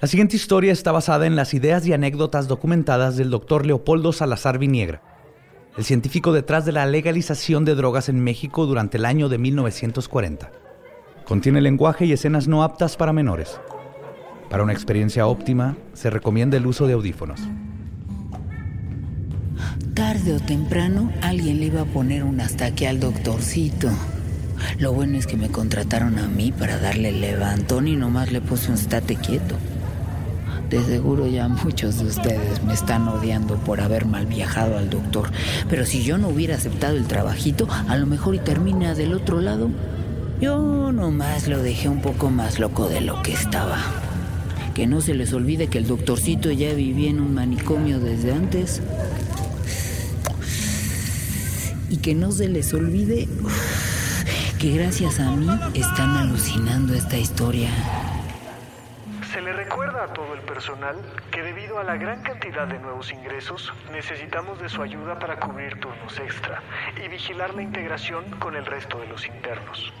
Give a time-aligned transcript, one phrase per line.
[0.00, 4.56] La siguiente historia está basada en las ideas y anécdotas documentadas del doctor Leopoldo Salazar
[4.56, 5.02] Viniegra,
[5.76, 10.52] el científico detrás de la legalización de drogas en México durante el año de 1940.
[11.24, 13.60] Contiene lenguaje y escenas no aptas para menores.
[14.48, 17.40] Para una experiencia óptima, se recomienda el uso de audífonos.
[19.94, 23.90] Tarde o temprano alguien le iba a poner un hasta al doctorcito.
[24.78, 28.40] Lo bueno es que me contrataron a mí para darle el levantón y nomás le
[28.40, 29.56] puse un estate quieto.
[30.70, 35.30] De seguro ya muchos de ustedes me están odiando por haber mal viajado al doctor.
[35.70, 39.40] Pero si yo no hubiera aceptado el trabajito, a lo mejor y termina del otro
[39.40, 39.70] lado.
[40.42, 43.78] Yo nomás lo dejé un poco más loco de lo que estaba.
[44.74, 48.82] Que no se les olvide que el doctorcito ya vivía en un manicomio desde antes.
[51.88, 53.26] Y que no se les olvide
[54.58, 57.70] que gracias a mí están alucinando esta historia.
[59.32, 60.96] Se le recuerda a todo el personal
[61.30, 65.78] que debido a la gran cantidad de nuevos ingresos, necesitamos de su ayuda para cubrir
[65.80, 66.62] turnos extra
[67.04, 69.92] y vigilar la integración con el resto de los internos.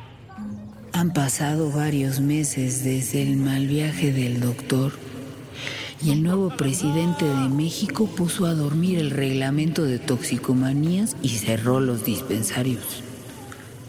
[0.94, 4.92] Han pasado varios meses desde el mal viaje del doctor
[6.02, 11.80] y el nuevo presidente de México puso a dormir el reglamento de toxicomanías y cerró
[11.80, 13.04] los dispensarios.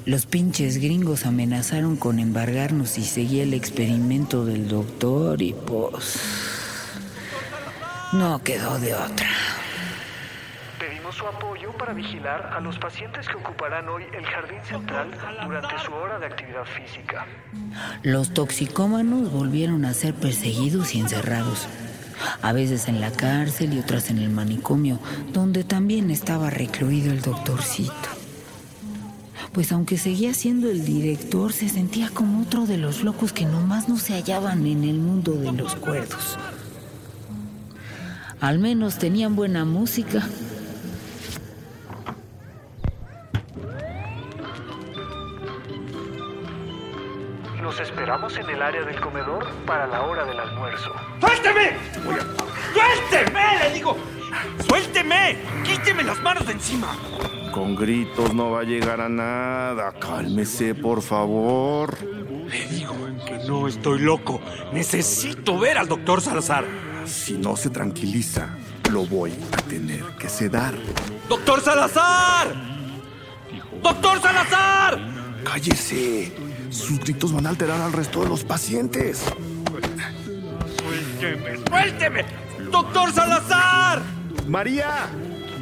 [0.10, 6.20] Los pinches gringos amenazaron con embargarnos si seguía el experimento del doctor y pues...
[8.14, 9.30] No quedó de otra.
[10.80, 15.12] Pedimos su apoyo para vigilar a los pacientes que ocuparán hoy el jardín central
[15.46, 17.28] durante su hora de actividad física.
[18.02, 21.68] Los toxicómanos volvieron a ser perseguidos y encerrados.
[22.42, 24.98] A veces en la cárcel y otras en el manicomio,
[25.34, 28.19] donde también estaba recluido el doctorcito
[29.60, 33.90] pues aunque seguía siendo el director, se sentía como otro de los locos que nomás
[33.90, 36.38] no se hallaban en el mundo de los cuerdos.
[38.40, 40.26] Al menos tenían buena música.
[47.62, 50.90] Los esperamos en el área del comedor para la hora del almuerzo.
[51.20, 51.76] ¡Suélteme!
[52.74, 53.60] ¡Suélteme!
[53.62, 53.98] Le digo.
[54.70, 55.38] ¡Suélteme!
[55.66, 56.96] ¡Quíteme las manos de encima!
[57.60, 59.92] Con gritos no va a llegar a nada.
[60.00, 61.98] Cálmese, por favor.
[62.50, 64.40] Le digo que no estoy loco.
[64.72, 66.64] Necesito ver al doctor Salazar.
[67.04, 68.56] Si no se tranquiliza,
[68.90, 70.74] lo voy a tener que sedar.
[71.28, 72.48] ¡Doctor Salazar!
[73.84, 74.98] ¡Doctor Salazar!
[75.44, 76.32] Cállese.
[76.70, 79.26] Sus gritos van a alterar al resto de los pacientes.
[80.80, 81.58] ¡Suélteme!
[81.68, 82.26] ¡Suélteme!
[82.72, 84.02] ¡Doctor Salazar!
[84.48, 85.10] María,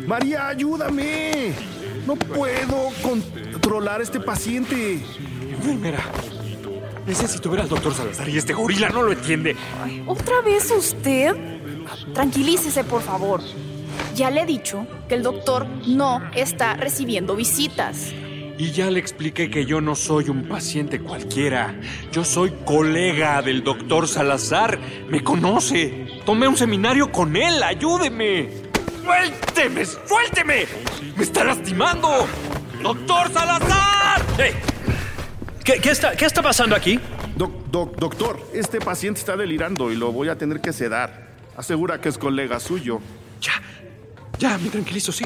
[0.05, 1.76] María, ayúdame.
[2.07, 5.01] No puedo controlar a este paciente.
[5.41, 6.00] Enfermera,
[7.06, 9.57] necesito ver al doctor Salazar y este gorila no lo entiende.
[10.06, 11.35] ¿Otra vez usted?
[12.13, 13.41] Tranquilícese, por favor.
[14.16, 18.13] Ya le he dicho que el doctor no está recibiendo visitas.
[18.57, 21.78] Y ya le expliqué que yo no soy un paciente cualquiera.
[22.13, 24.79] Yo soy colega del doctor Salazar.
[25.09, 26.07] Me conoce.
[26.25, 27.62] Tomé un seminario con él.
[27.62, 28.66] Ayúdeme.
[29.07, 29.85] ¡Suélteme!
[29.85, 30.68] ¡Suélteme!
[31.16, 32.28] ¡Me está lastimando!
[32.84, 34.22] ¡Doctor Salazar!
[35.63, 37.00] ¿Qué, qué está, ¿Qué está pasando aquí?
[37.38, 41.29] Doc, doc, doctor, este paciente está delirando y lo voy a tener que sedar.
[41.56, 43.00] Asegura que es colega suyo.
[43.40, 43.53] Ya,
[44.40, 45.25] ya, me tranquilizo, sí.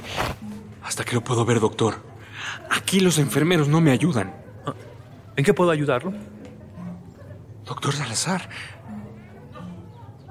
[0.84, 2.04] Hasta que lo puedo ver, doctor.
[2.70, 4.32] Aquí los enfermeros no me ayudan.
[5.36, 6.14] ¿En qué puedo ayudarlo?
[7.66, 8.48] Doctor Salazar,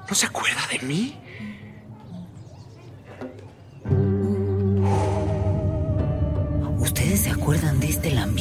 [0.08, 1.19] ¿no se acuerda de mí?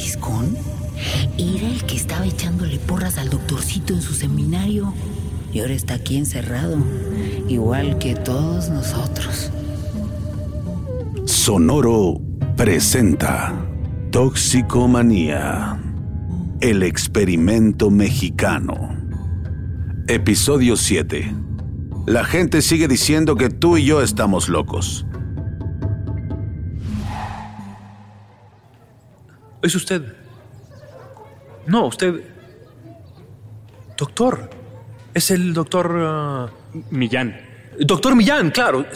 [0.00, 0.56] Lambiscón?
[1.38, 4.92] Era el que estaba echándole porras al doctorcito en su seminario.
[5.52, 6.78] Y ahora está aquí encerrado,
[7.48, 9.50] igual que todos nosotros.
[11.24, 12.20] Sonoro
[12.56, 13.52] presenta
[14.12, 15.80] Toxicomanía,
[16.60, 18.96] el experimento mexicano.
[20.06, 21.34] Episodio 7.
[22.06, 25.04] La gente sigue diciendo que tú y yo estamos locos.
[29.62, 30.14] ¿Es usted?
[31.66, 32.22] No, usted...
[33.96, 34.50] Doctor.
[35.12, 35.94] Es el doctor...
[35.98, 36.50] ah,
[36.90, 37.40] Millán.
[37.78, 38.86] Doctor Millán, claro.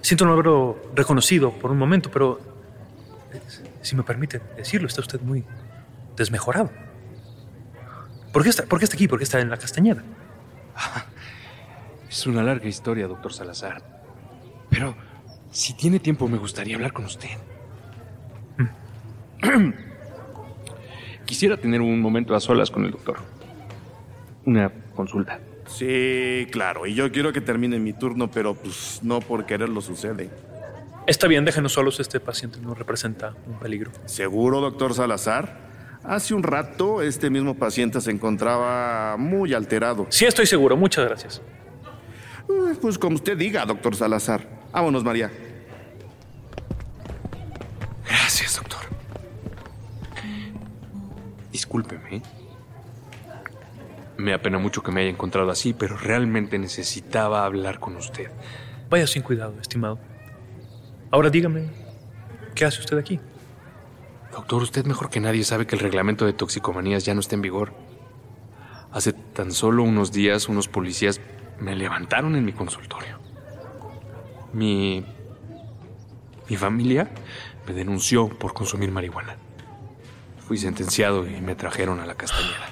[0.00, 2.40] Siento no haberlo reconocido por un momento, pero...
[3.82, 5.44] Si me permite decirlo, está usted muy
[6.16, 6.70] desmejorado.
[8.32, 9.08] ¿Por qué está, por qué está aquí?
[9.08, 10.02] ¿Por qué está en la castañeda?
[12.08, 13.82] Es una larga historia, doctor Salazar.
[14.70, 14.94] Pero
[15.50, 17.30] si tiene tiempo, me gustaría hablar con usted.
[21.24, 23.16] Quisiera tener un momento a solas con el doctor.
[24.44, 25.40] Una consulta.
[25.66, 30.28] Sí, claro, y yo quiero que termine mi turno, pero pues no por quererlo sucede.
[31.06, 33.90] Está bien, déjenos solos, este paciente no representa un peligro.
[34.04, 35.64] ¿Seguro, doctor Salazar?
[36.02, 40.06] Hace un rato este mismo paciente se encontraba muy alterado.
[40.10, 41.42] Sí, estoy seguro, muchas gracias.
[42.48, 44.46] Eh, Pues como usted diga, doctor Salazar.
[44.72, 45.30] Vámonos, María.
[51.54, 52.20] Discúlpeme.
[54.16, 58.28] Me apena mucho que me haya encontrado así, pero realmente necesitaba hablar con usted.
[58.90, 60.00] Vaya sin cuidado, estimado.
[61.12, 61.68] Ahora dígame,
[62.56, 63.20] ¿qué hace usted aquí?
[64.32, 67.42] Doctor, usted mejor que nadie sabe que el reglamento de toxicomanías ya no está en
[67.42, 67.72] vigor.
[68.90, 71.20] Hace tan solo unos días unos policías
[71.60, 73.20] me levantaron en mi consultorio.
[74.52, 75.06] Mi...
[76.50, 77.10] Mi familia
[77.64, 79.36] me denunció por consumir marihuana.
[80.46, 82.70] Fui sentenciado y me trajeron a la castañeda.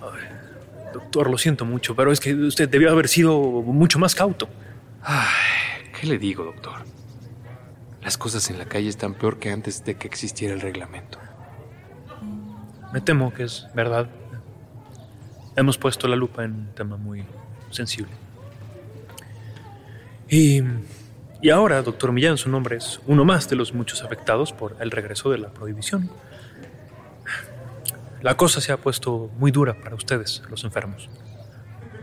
[0.92, 4.48] Doctor, lo siento mucho, pero es que usted debió haber sido mucho más cauto.
[5.02, 6.84] Ay, ¿qué le digo, doctor?
[8.02, 11.18] Las cosas en la calle están peor que antes de que existiera el reglamento.
[12.92, 14.08] Me temo que es verdad.
[15.56, 17.24] Hemos puesto la lupa en un tema muy
[17.70, 18.12] sensible.
[20.28, 20.62] Y,
[21.40, 24.90] y ahora, doctor Millán, su nombre es uno más de los muchos afectados por el
[24.90, 26.10] regreso de la prohibición.
[28.22, 31.10] La cosa se ha puesto muy dura para ustedes, los enfermos.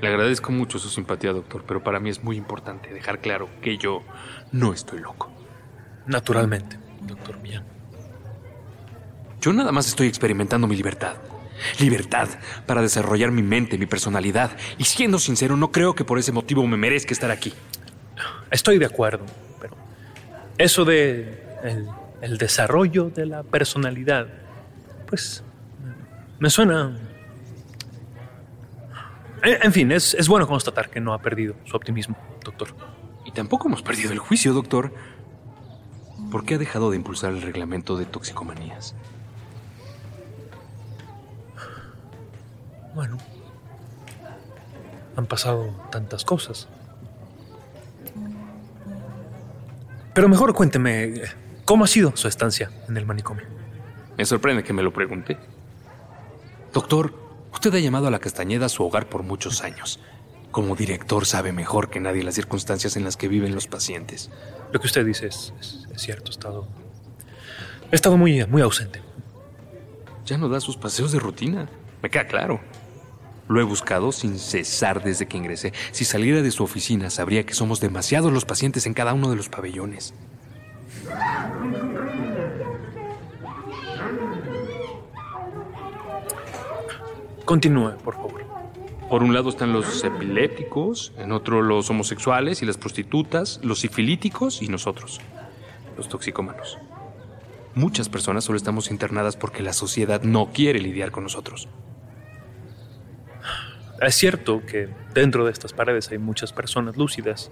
[0.01, 3.77] Le agradezco mucho su simpatía, doctor, pero para mí es muy importante dejar claro que
[3.77, 4.03] yo
[4.51, 5.31] no estoy loco.
[6.07, 7.65] Naturalmente, doctor Millán.
[9.39, 11.15] Yo nada más estoy experimentando mi libertad.
[11.79, 12.27] Libertad
[12.65, 14.51] para desarrollar mi mente, mi personalidad.
[14.77, 17.53] Y siendo sincero, no creo que por ese motivo me merezca estar aquí.
[18.51, 19.25] Estoy de acuerdo,
[19.61, 19.75] pero
[20.57, 21.87] eso de el,
[22.21, 24.27] el desarrollo de la personalidad,
[25.07, 25.43] pues
[26.39, 26.97] me suena...
[29.43, 32.69] En, en fin, es, es bueno constatar que no ha perdido su optimismo, doctor.
[33.25, 34.93] Y tampoco hemos perdido el juicio, doctor.
[36.31, 38.95] ¿Por qué ha dejado de impulsar el reglamento de toxicomanías?
[42.93, 43.17] Bueno,
[45.15, 46.67] han pasado tantas cosas.
[50.13, 51.21] Pero mejor cuénteme,
[51.65, 53.45] ¿cómo ha sido su estancia en el manicomio?
[54.17, 55.37] Me sorprende que me lo pregunte.
[56.73, 57.13] Doctor,
[57.53, 59.99] usted ha llamado a la Castañeda su hogar por muchos años.
[60.51, 64.29] Como director sabe mejor que nadie las circunstancias en las que viven los pacientes.
[64.71, 66.67] Lo que usted dice es, es- es cierto, he estado,
[67.91, 69.01] he estado muy, muy ausente.
[70.25, 71.69] Ya no da sus paseos de rutina.
[72.01, 72.59] Me queda claro.
[73.47, 75.73] Lo he buscado sin cesar desde que ingresé.
[75.91, 79.35] Si saliera de su oficina, sabría que somos demasiados los pacientes en cada uno de
[79.35, 80.13] los pabellones.
[87.49, 88.45] Continúe, por favor.
[89.09, 94.61] Por un lado están los epilépticos, en otro los homosexuales y las prostitutas, los sifilíticos
[94.61, 95.19] y nosotros,
[95.97, 96.77] los toxicómanos.
[97.73, 101.67] Muchas personas solo estamos internadas porque la sociedad no quiere lidiar con nosotros.
[103.99, 107.51] Es cierto que dentro de estas paredes hay muchas personas lúcidas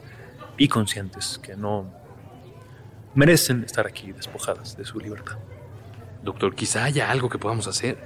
[0.60, 1.92] y conscientes que no
[3.16, 5.40] merecen estar aquí despojadas de su libertad.
[6.22, 7.98] Doctor, quizá haya algo que podamos hacer.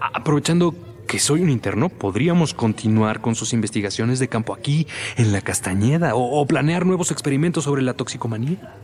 [0.00, 0.74] Aprovechando
[1.06, 6.14] que soy un interno, podríamos continuar con sus investigaciones de campo aquí, en la Castañeda,
[6.14, 8.74] o, planear nuevos experimentos sobre la toxicomanía.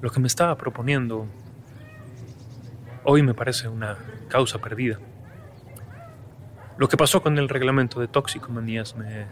[0.00, 1.26] Lo que me estaba proponiendo
[3.04, 4.98] hoy me parece una causa perdida.
[6.76, 9.26] Lo que pasó con el reglamento de toxicomanías me,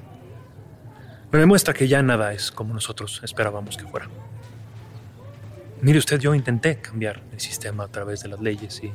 [1.32, 4.08] me demuestra que ya nada es como nosotros esperábamos que fuera.
[5.82, 8.92] Mire usted, yo intenté cambiar el sistema a través de las leyes y,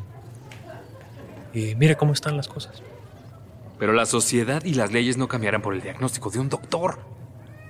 [1.60, 2.82] y mire cómo están las cosas.
[3.80, 7.00] Pero la sociedad y las leyes no cambiarán por el diagnóstico de un doctor.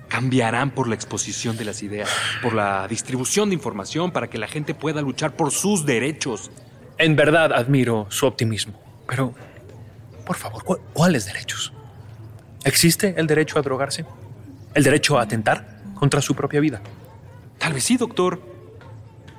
[0.10, 2.10] Cambiarán por la exposición de las ideas,
[2.44, 6.52] por la distribución de información para que la gente pueda luchar por sus derechos.
[6.98, 9.34] En verdad admiro su optimismo, pero
[10.26, 11.74] por favor, ¿cu- ¿cuáles derechos?
[12.64, 14.06] ¿Existe el derecho a drogarse?
[14.74, 16.82] ¿El derecho a atentar contra su propia vida?
[17.58, 18.40] Tal vez sí, doctor.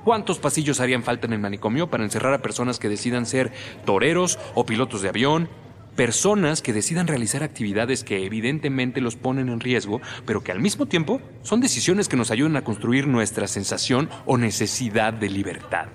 [0.07, 3.51] ¿Cuántos pasillos harían falta en el manicomio para encerrar a personas que decidan ser
[3.83, 5.49] toreros o pilotos de avión?
[5.97, 10.85] Personas que decidan realizar actividades que evidentemente los ponen en riesgo, pero que al mismo
[10.85, 15.87] tiempo son decisiones que nos ayudan a construir nuestra sensación o necesidad de libertad.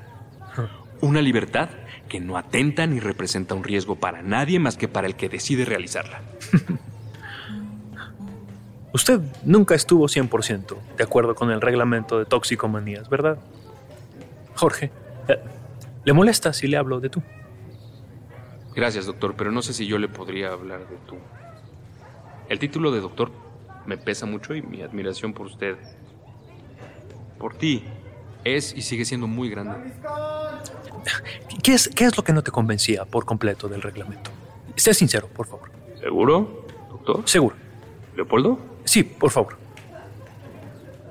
[1.01, 1.71] Una libertad
[2.07, 5.65] que no atenta ni representa un riesgo para nadie más que para el que decide
[5.65, 6.21] realizarla.
[8.93, 13.39] Usted nunca estuvo 100% de acuerdo con el reglamento de toxicomanías, ¿verdad?
[14.55, 14.91] Jorge,
[15.29, 15.39] eh,
[16.05, 17.23] ¿le molesta si le hablo de tú?
[18.75, 21.17] Gracias, doctor, pero no sé si yo le podría hablar de tú.
[22.49, 23.31] El título de doctor
[23.87, 25.77] me pesa mucho y mi admiración por usted,
[27.39, 27.85] por ti,
[28.45, 29.93] es y sigue siendo muy grande.
[31.63, 34.31] ¿Qué es, ¿Qué es lo que no te convencía por completo del reglamento?
[34.77, 35.71] Sé sincero, por favor.
[36.01, 37.23] ¿Seguro, doctor?
[37.29, 37.57] Seguro.
[38.17, 38.59] ¿Leopoldo?
[38.85, 39.59] Sí, por favor.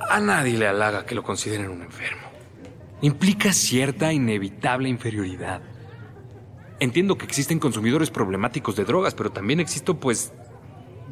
[0.10, 2.31] A nadie le halaga que lo consideren un enfermo.
[3.02, 5.62] Implica cierta inevitable inferioridad.
[6.80, 10.34] Entiendo que existen consumidores problemáticos de drogas, pero también existo, pues,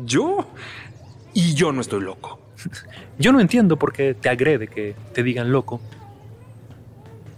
[0.06, 0.48] yo.
[1.34, 2.40] Y yo no estoy loco.
[3.20, 5.80] Yo no entiendo por qué te agrede que te digan loco.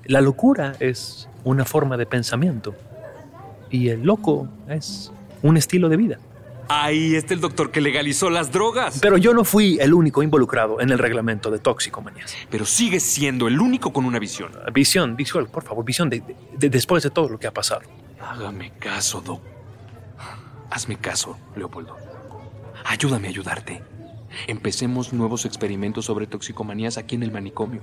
[0.06, 2.76] La locura es una forma de pensamiento
[3.70, 6.20] y el loco es un estilo de vida.
[6.74, 9.00] Ahí está el doctor que legalizó las drogas.
[9.02, 12.34] Pero yo no fui el único involucrado en el reglamento de toxicomanías.
[12.50, 14.52] Pero sigue siendo el único con una visión.
[14.74, 16.24] Visión, visual, por favor, visión de,
[16.58, 17.82] de- después de todo lo que ha pasado.
[18.22, 19.42] Hágame caso, Doc.
[20.70, 21.98] Hazme caso, Leopoldo.
[22.86, 23.84] Ayúdame a ayudarte.
[24.48, 27.82] Empecemos nuevos experimentos sobre toxicomanías aquí en el manicomio.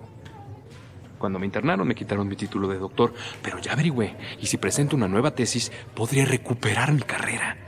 [1.18, 4.97] Cuando me internaron me quitaron mi título de doctor, pero ya averigüé, y si presento
[4.97, 7.59] una nueva tesis, podría recuperar mi carrera.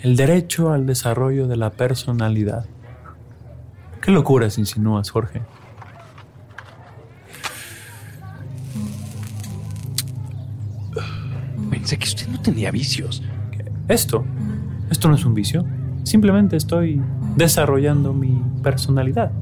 [0.00, 2.66] El derecho al desarrollo de la personalidad.
[4.00, 5.42] ¿Qué locuras insinúas, Jorge?
[11.68, 13.24] Pensé que usted no tenía vicios.
[13.88, 14.24] Esto,
[14.88, 15.64] esto no es un vicio.
[16.04, 17.02] Simplemente estoy
[17.34, 19.32] desarrollando mi personalidad.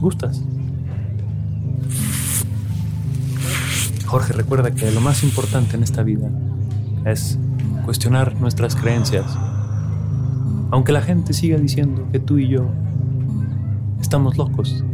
[0.00, 0.40] ¿Gustas?
[4.06, 6.30] Jorge, recuerda que lo más importante en esta vida
[7.04, 7.38] es
[7.82, 9.26] cuestionar nuestras creencias.
[10.70, 12.70] Aunque la gente siga diciendo que tú y yo
[14.00, 14.84] estamos locos.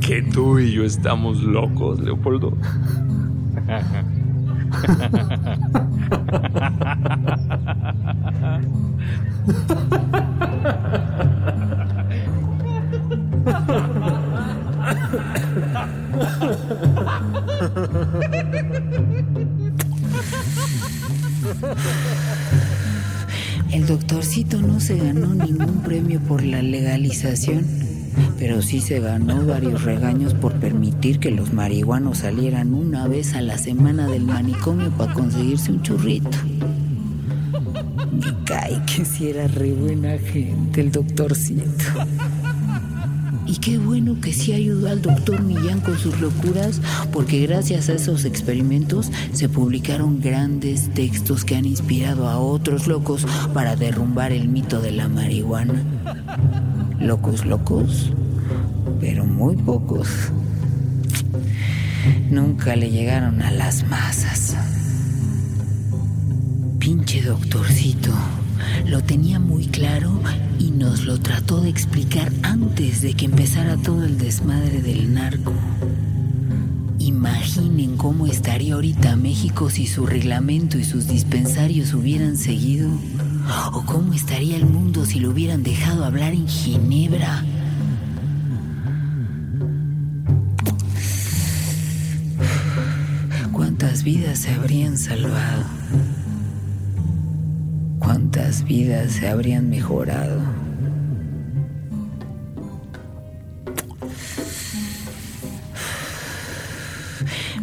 [0.00, 2.52] Que tú y yo estamos locos, Leopoldo.
[23.86, 27.64] El doctorcito no se ganó ningún premio por la legalización,
[28.36, 33.42] pero sí se ganó varios regaños por permitir que los marihuanos salieran una vez a
[33.42, 36.36] la semana del manicomio para conseguirse un churrito.
[38.10, 41.84] Me cae que si era re buena gente el doctorcito.
[43.46, 46.80] Y qué bueno que sí ayudó al doctor Millán con sus locuras,
[47.12, 53.26] porque gracias a esos experimentos se publicaron grandes textos que han inspirado a otros locos
[53.54, 55.84] para derrumbar el mito de la marihuana.
[56.98, 58.12] Locos, locos,
[59.00, 60.08] pero muy pocos.
[62.30, 64.56] Nunca le llegaron a las masas.
[66.78, 68.12] Pinche doctorcito.
[68.86, 70.20] Lo tenía muy claro
[70.58, 75.52] y nos lo trató de explicar antes de que empezara todo el desmadre del narco.
[76.98, 82.90] Imaginen cómo estaría ahorita México si su reglamento y sus dispensarios hubieran seguido.
[83.72, 87.44] O cómo estaría el mundo si lo hubieran dejado hablar en Ginebra.
[93.52, 95.64] ¿Cuántas vidas se habrían salvado?
[98.26, 100.40] ¿Cuántas vidas se habrían mejorado?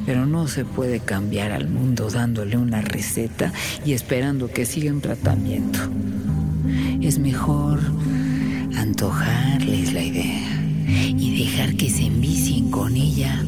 [0.06, 3.52] Pero no se puede cambiar al mundo dándole una receta
[3.86, 5.80] y esperando que siga en tratamiento.
[7.02, 7.82] Es mejor
[8.78, 13.44] antojarles la idea y dejar que se envicien con ella.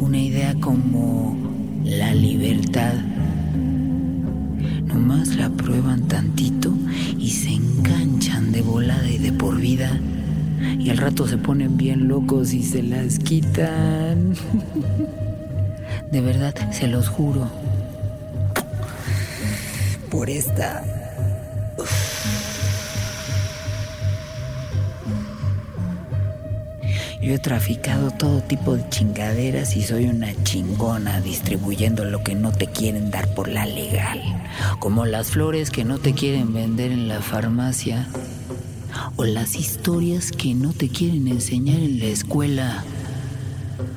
[0.00, 1.36] Una idea como
[1.84, 3.13] la libertad.
[4.94, 6.72] Nomás la prueban tantito
[7.18, 9.90] y se enganchan de volada y de por vida.
[10.78, 14.34] Y al rato se ponen bien locos y se las quitan.
[16.12, 17.50] De verdad, se los juro.
[20.12, 20.93] Por esta.
[27.24, 32.52] Yo he traficado todo tipo de chingaderas y soy una chingona distribuyendo lo que no
[32.52, 34.20] te quieren dar por la legal.
[34.78, 38.08] Como las flores que no te quieren vender en la farmacia.
[39.16, 42.84] O las historias que no te quieren enseñar en la escuela.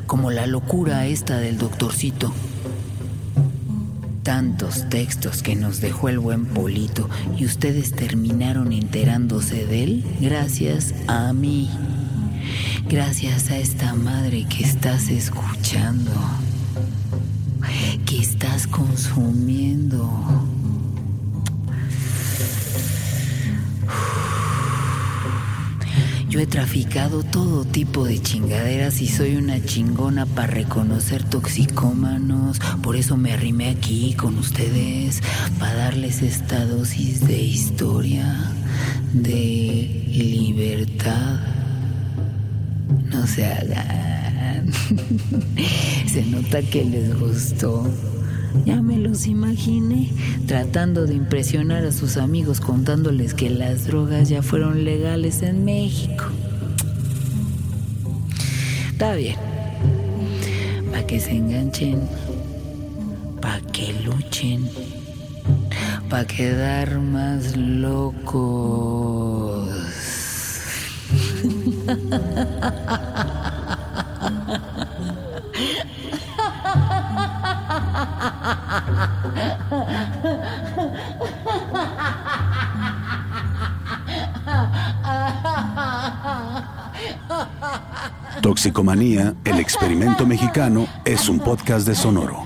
[0.06, 2.34] Como la locura esta del doctorcito.
[4.24, 10.94] Tantos textos que nos dejó el buen Polito y ustedes terminaron enterándose de él gracias
[11.08, 11.70] a mí.
[12.90, 16.12] Gracias a esta madre que estás escuchando.
[17.62, 20.10] Que ¿Qué estás consumiendo?
[26.30, 32.60] Yo he traficado todo tipo de chingaderas y soy una chingona para reconocer toxicómanos.
[32.82, 35.22] Por eso me arrimé aquí con ustedes,
[35.60, 38.54] para darles esta dosis de historia,
[39.12, 41.67] de libertad.
[43.12, 44.72] No se hagan.
[46.12, 47.84] se nota que les gustó.
[48.66, 50.10] Ya me los imaginé
[50.48, 56.26] tratando de impresionar a sus amigos contándoles que las drogas ya fueron legales en México.
[58.92, 59.36] Está bien.
[60.92, 62.02] Para que se enganchen.
[63.42, 64.68] Para que luchen.
[66.10, 69.57] Para quedar más locos.
[88.42, 92.46] Toxicomanía, el experimento mexicano, es un podcast de Sonoro.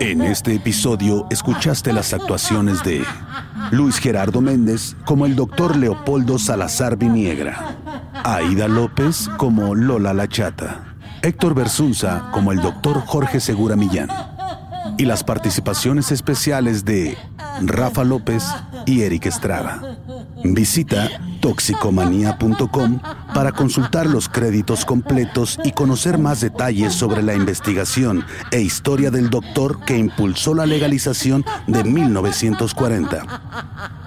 [0.00, 3.02] En este episodio escuchaste las actuaciones de
[3.70, 7.76] Luis Gerardo Méndez como el doctor Leopoldo Salazar Viniegra,
[8.26, 14.08] Aida López como Lola La Chata, Héctor Bersunza como el doctor Jorge Segura Millán
[14.98, 17.16] y las participaciones especiales de
[17.62, 18.42] Rafa López
[18.84, 19.80] y Eric Estrada.
[20.42, 21.08] Visita
[21.40, 23.00] toxicomanía.com
[23.34, 29.30] para consultar los créditos completos y conocer más detalles sobre la investigación e historia del
[29.30, 33.42] doctor que impulsó la legalización de 1940.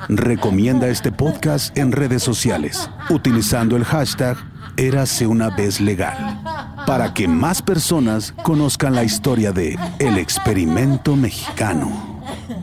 [0.10, 4.38] Recomienda este podcast en redes sociales utilizando el hashtag
[4.78, 6.40] Érase una vez legal
[6.88, 12.22] para que más personas conozcan la historia de El experimento mexicano.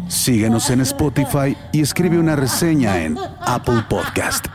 [0.09, 4.50] Síguenos en Spotify y escribe una reseña en Apple Podcast.